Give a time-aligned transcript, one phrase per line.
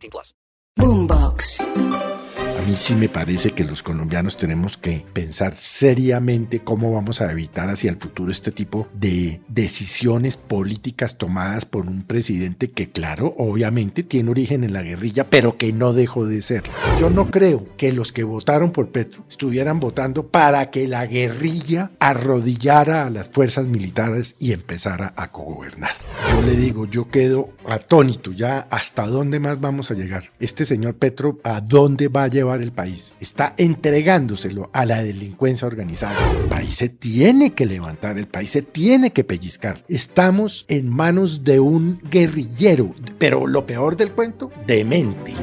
[0.00, 0.34] 18 plus.
[0.76, 1.60] Boombox.
[1.60, 7.32] A mí sí me parece que los colombianos tenemos que pensar seriamente cómo vamos a
[7.32, 13.34] evitar hacia el futuro este tipo de decisiones políticas tomadas por un presidente que, claro,
[13.38, 16.72] obviamente tiene origen en la guerrilla, pero que no dejó de serlo.
[17.00, 21.90] Yo no creo que los que votaron por Petro estuvieran votando para que la guerrilla
[21.98, 25.92] arrodillara a las fuerzas militares y empezara a cogobernar.
[26.28, 30.30] Yo le digo, yo quedo atónito ya hasta dónde más vamos a llegar.
[30.38, 33.14] Este señor Petro, ¿a dónde va a llevar el país.
[33.20, 36.16] Está entregándoselo a la delincuencia organizada.
[36.42, 39.84] El país se tiene que levantar, el país se tiene que pellizcar.
[39.88, 45.34] Estamos en manos de un guerrillero, pero lo peor del cuento, demente.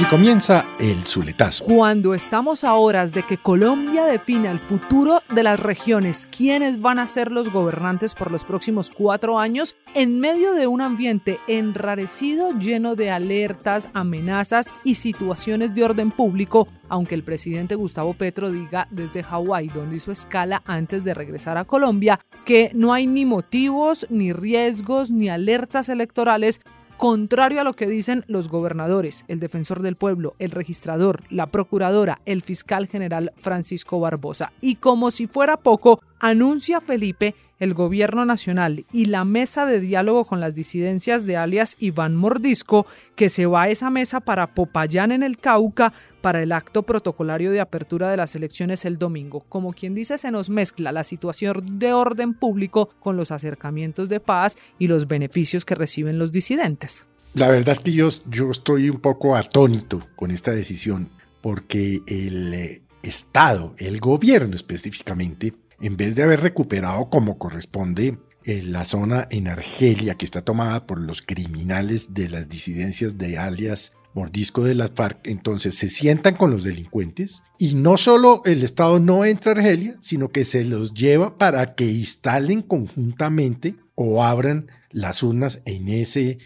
[0.00, 1.62] Aquí comienza el Zuletazo.
[1.62, 6.98] Cuando estamos a horas de que Colombia defina el futuro de las regiones, quiénes van
[6.98, 12.52] a ser los gobernantes por los próximos cuatro años, en medio de un ambiente enrarecido
[12.58, 18.88] lleno de alertas, amenazas y situaciones de orden público, aunque el presidente Gustavo Petro diga
[18.90, 24.06] desde Hawái, donde hizo escala antes de regresar a Colombia, que no hay ni motivos,
[24.08, 26.62] ni riesgos, ni alertas electorales
[27.00, 32.20] contrario a lo que dicen los gobernadores, el defensor del pueblo, el registrador, la procuradora,
[32.26, 34.52] el fiscal general Francisco Barbosa.
[34.60, 40.24] Y como si fuera poco, anuncia Felipe el gobierno nacional y la mesa de diálogo
[40.24, 45.12] con las disidencias de alias Iván Mordisco, que se va a esa mesa para Popayán
[45.12, 49.44] en el Cauca para el acto protocolario de apertura de las elecciones el domingo.
[49.48, 54.20] Como quien dice, se nos mezcla la situación de orden público con los acercamientos de
[54.20, 57.06] paz y los beneficios que reciben los disidentes.
[57.34, 61.10] La verdad es que yo, yo estoy un poco atónito con esta decisión
[61.42, 68.62] porque el eh, Estado, el gobierno específicamente, en vez de haber recuperado como corresponde eh,
[68.62, 73.92] la zona en Argelia que está tomada por los criminales de las disidencias de alias
[74.14, 78.98] mordisco de las FARC, entonces se sientan con los delincuentes y no solo el Estado
[78.98, 84.68] no entra a Argelia, sino que se los lleva para que instalen conjuntamente o abran
[84.90, 86.38] las urnas en ese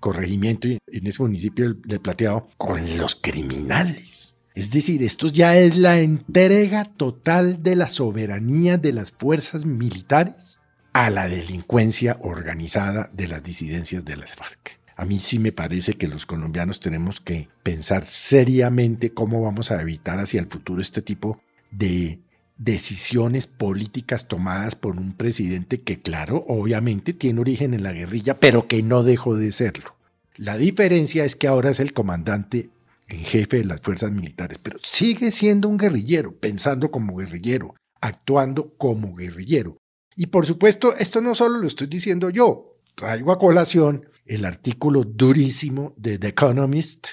[0.00, 4.36] corregimiento en ese municipio de Plateado con los criminales.
[4.60, 10.60] Es decir, esto ya es la entrega total de la soberanía de las fuerzas militares
[10.92, 14.78] a la delincuencia organizada de las disidencias de las FARC.
[14.96, 19.80] A mí sí me parece que los colombianos tenemos que pensar seriamente cómo vamos a
[19.80, 21.40] evitar hacia el futuro este tipo
[21.70, 22.18] de
[22.58, 28.68] decisiones políticas tomadas por un presidente que, claro, obviamente tiene origen en la guerrilla, pero
[28.68, 29.96] que no dejó de serlo.
[30.36, 32.68] La diferencia es que ahora es el comandante
[33.10, 38.74] en jefe de las fuerzas militares, pero sigue siendo un guerrillero, pensando como guerrillero, actuando
[38.76, 39.76] como guerrillero.
[40.16, 45.04] Y por supuesto, esto no solo lo estoy diciendo yo, traigo a colación el artículo
[45.04, 47.08] durísimo de The Economist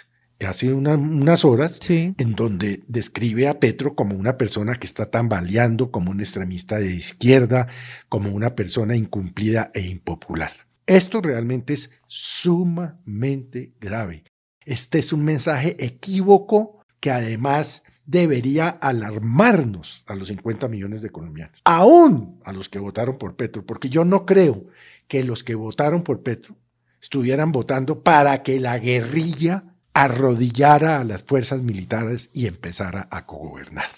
[0.45, 6.11] hace unas horas, en donde describe a Petro como una persona que está tambaleando, como
[6.11, 7.67] un extremista de izquierda,
[8.07, 10.51] como una persona incumplida e impopular.
[10.85, 14.25] Esto realmente es sumamente grave.
[14.67, 21.61] Este es un mensaje equívoco que además debería alarmarnos a los 50 millones de colombianos,
[21.63, 24.65] aún a los que votaron por Petro, porque yo no creo
[25.07, 26.57] que los que votaron por Petro
[27.01, 29.63] estuvieran votando para que la guerrilla
[29.93, 33.89] arrodillara a las fuerzas militares y empezara a cogobernar.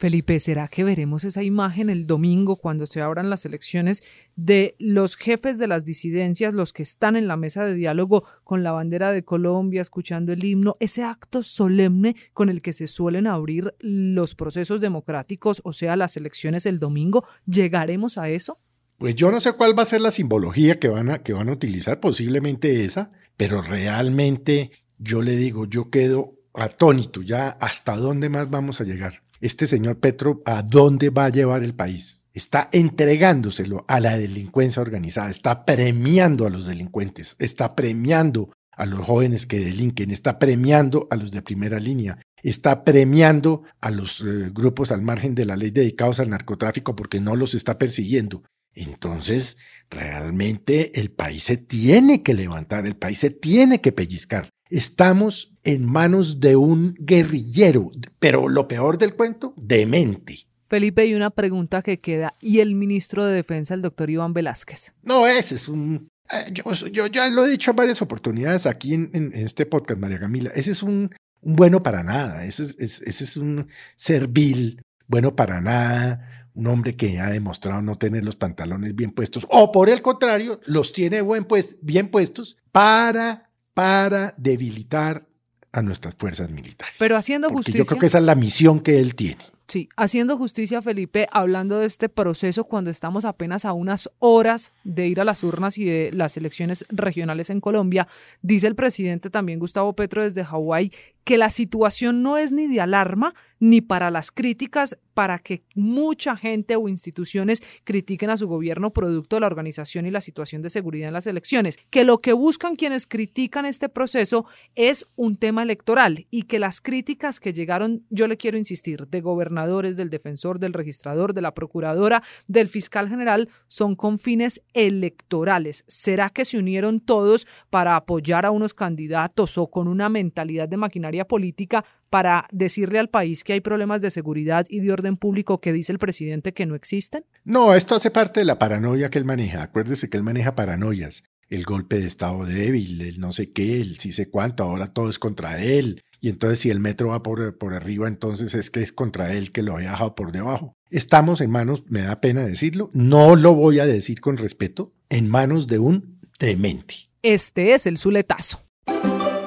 [0.00, 4.02] Felipe, ¿será que veremos esa imagen el domingo cuando se abran las elecciones
[4.34, 8.62] de los jefes de las disidencias, los que están en la mesa de diálogo con
[8.62, 13.26] la bandera de Colombia, escuchando el himno, ese acto solemne con el que se suelen
[13.26, 17.26] abrir los procesos democráticos, o sea, las elecciones el domingo?
[17.44, 18.58] ¿Llegaremos a eso?
[18.96, 21.50] Pues yo no sé cuál va a ser la simbología que van a, que van
[21.50, 28.30] a utilizar, posiblemente esa, pero realmente yo le digo, yo quedo atónito ya hasta dónde
[28.30, 32.24] más vamos a llegar este señor Petro a dónde va a llevar el país.
[32.32, 39.00] Está entregándoselo a la delincuencia organizada, está premiando a los delincuentes, está premiando a los
[39.00, 44.50] jóvenes que delinquen, está premiando a los de primera línea, está premiando a los eh,
[44.52, 48.42] grupos al margen de la ley dedicados al narcotráfico porque no los está persiguiendo.
[48.72, 49.58] Entonces,
[49.90, 54.48] realmente el país se tiene que levantar, el país se tiene que pellizcar.
[54.70, 60.46] Estamos en manos de un guerrillero, pero lo peor del cuento, demente.
[60.66, 62.34] Felipe, y una pregunta que queda.
[62.40, 64.94] ¿Y el ministro de Defensa, el doctor Iván Velázquez?
[65.02, 66.08] No, ese es un...
[66.30, 69.66] eh, Yo, yo ya lo he dicho en varias oportunidades aquí en, en- en este
[69.66, 70.50] podcast, María Camila.
[70.54, 71.10] Ese es un,
[71.40, 72.44] un bueno para nada.
[72.44, 73.66] Ese es, es- ese es un
[73.96, 76.46] servil bueno para nada.
[76.54, 79.46] Un hombre que ha demostrado no tener los pantalones bien puestos.
[79.50, 85.26] O por el contrario, los tiene buen pues, bien puestos para, para debilitar
[85.72, 86.94] a nuestras fuerzas militares.
[86.98, 87.78] Pero haciendo Porque justicia.
[87.80, 89.38] yo creo que esa es la misión que él tiene.
[89.70, 95.06] Sí, haciendo justicia, Felipe, hablando de este proceso cuando estamos apenas a unas horas de
[95.06, 98.08] ir a las urnas y de las elecciones regionales en Colombia,
[98.42, 100.90] dice el presidente también Gustavo Petro desde Hawái
[101.22, 106.34] que la situación no es ni de alarma ni para las críticas para que mucha
[106.34, 110.70] gente o instituciones critiquen a su gobierno producto de la organización y la situación de
[110.70, 114.46] seguridad en las elecciones, que lo que buscan quienes critican este proceso
[114.76, 119.20] es un tema electoral y que las críticas que llegaron, yo le quiero insistir, de
[119.20, 125.84] gobernadores, del defensor, del registrador, de la procuradora, del fiscal general, son con fines electorales.
[125.86, 130.78] ¿Será que se unieron todos para apoyar a unos candidatos o con una mentalidad de
[130.78, 135.60] maquinaria política para decirle al país que hay problemas de seguridad y de orden público
[135.60, 137.24] que dice el presidente que no existen?
[137.44, 139.62] No, esto hace parte de la paranoia que él maneja.
[139.62, 141.22] Acuérdese que él maneja paranoias.
[141.48, 145.08] El golpe de estado débil, el no sé qué, el sí sé cuánto, ahora todo
[145.08, 146.02] es contra él.
[146.20, 149.52] Y entonces si el metro va por, por arriba, entonces es que es contra él
[149.52, 150.76] que lo había dejado por debajo.
[150.90, 155.28] Estamos en manos, me da pena decirlo, no lo voy a decir con respeto, en
[155.28, 157.10] manos de un demente.
[157.22, 158.62] Este es el Zuletazo.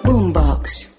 [0.03, 0.92] Boombox.